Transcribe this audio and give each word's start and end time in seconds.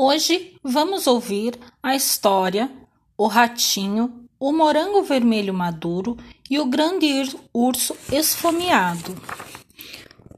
Hoje 0.00 0.56
vamos 0.62 1.08
ouvir 1.08 1.58
a 1.82 1.92
história 1.92 2.70
O 3.16 3.26
Ratinho, 3.26 4.28
o 4.38 4.52
Morango 4.52 5.02
Vermelho 5.02 5.52
Maduro 5.52 6.16
e 6.48 6.56
o 6.60 6.66
Grande 6.66 7.08
Urso 7.52 7.96
Esfomeado. 8.12 9.20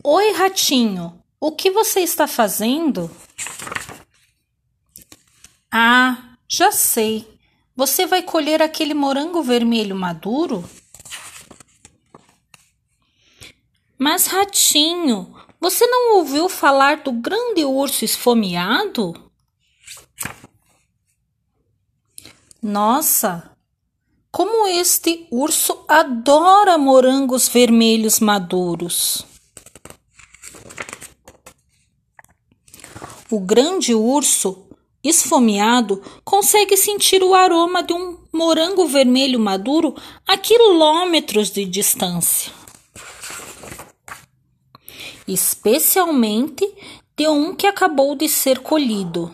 Oi, 0.02 0.32
Ratinho, 0.32 1.22
o 1.38 1.52
que 1.52 1.70
você 1.70 2.00
está 2.00 2.26
fazendo? 2.26 3.10
Ah, 5.70 6.36
já 6.48 6.72
sei. 6.72 7.29
Você 7.77 8.06
vai 8.06 8.22
colher 8.22 8.62
aquele 8.62 8.95
morango 8.95 9.42
vermelho 9.42 9.95
maduro? 9.95 10.64
Mas, 13.98 14.27
Ratinho, 14.27 15.36
você 15.61 15.86
não 15.86 16.16
ouviu 16.16 16.48
falar 16.48 17.02
do 17.02 17.12
grande 17.12 17.62
urso 17.62 18.06
esfomeado? 18.06 19.29
Nossa, 22.63 23.57
como 24.31 24.67
este 24.67 25.27
urso 25.31 25.85
adora 25.89 26.77
morangos 26.79 27.49
vermelhos 27.49 28.21
maduros. 28.21 29.27
O 33.31 33.41
grande 33.41 33.95
urso 33.95 34.67
esfomeado 35.03 36.03
consegue 36.25 36.77
sentir 36.77 37.23
o 37.23 37.34
aroma 37.34 37.83
de 37.83 37.92
um 37.92 38.19
morango 38.33 38.86
vermelho 38.86 39.41
maduro 39.41 39.95
a 40.27 40.36
quilômetros 40.36 41.50
de 41.50 41.64
distância 41.64 42.61
especialmente 45.33 46.67
de 47.17 47.28
um 47.28 47.55
que 47.55 47.67
acabou 47.67 48.14
de 48.14 48.28
ser 48.28 48.61
colhido. 48.61 49.33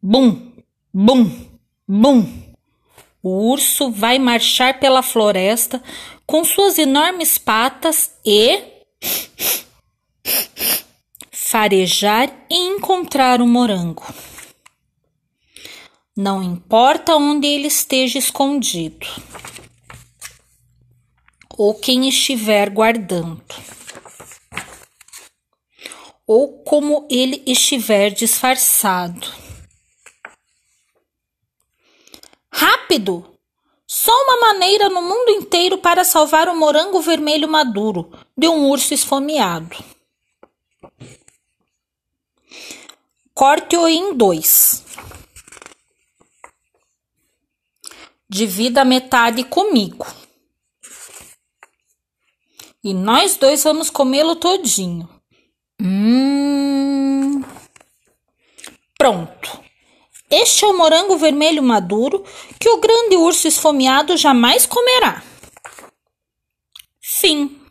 Bum, 0.00 0.51
bum, 0.92 1.30
bum. 1.88 2.42
O 3.22 3.50
urso 3.50 3.90
vai 3.90 4.18
marchar 4.18 4.80
pela 4.80 5.02
floresta 5.02 5.82
com 6.26 6.44
suas 6.44 6.78
enormes 6.78 7.38
patas 7.38 8.12
e 8.24 8.60
farejar 11.30 12.34
e 12.50 12.56
encontrar 12.56 13.40
o 13.40 13.46
morango. 13.46 14.04
Não 16.16 16.42
importa 16.42 17.16
onde 17.16 17.46
ele 17.46 17.68
esteja 17.68 18.18
escondido 18.18 19.06
ou 21.56 21.74
quem 21.74 22.08
estiver 22.08 22.70
guardando 22.70 23.42
ou 26.26 26.62
como 26.64 27.06
ele 27.10 27.42
estiver 27.46 28.10
disfarçado. 28.10 29.51
Rápido! 32.92 33.26
Só 33.86 34.12
uma 34.12 34.52
maneira 34.52 34.90
no 34.90 35.00
mundo 35.00 35.30
inteiro 35.30 35.78
para 35.78 36.04
salvar 36.04 36.46
o 36.48 36.56
morango 36.56 37.00
vermelho 37.00 37.48
maduro 37.48 38.12
de 38.36 38.46
um 38.48 38.68
urso 38.68 38.92
esfomeado. 38.92 39.76
Corte-o 43.32 43.88
em 43.88 44.14
dois. 44.14 44.84
Divida 48.28 48.82
a 48.82 48.84
metade 48.84 49.42
comigo. 49.44 50.06
E 52.84 52.92
nós 52.92 53.36
dois 53.36 53.64
vamos 53.64 53.88
comê-lo 53.88 54.36
todinho. 54.36 55.08
Hum. 55.80 57.42
Pronto. 58.98 59.41
Este 60.32 60.64
é 60.64 60.68
o 60.68 60.76
morango 60.76 61.18
vermelho 61.18 61.62
maduro 61.62 62.24
que 62.58 62.70
o 62.70 62.78
grande 62.78 63.16
urso 63.16 63.46
esfomeado 63.46 64.16
jamais 64.16 64.64
comerá. 64.64 65.22
Fim. 67.02 67.61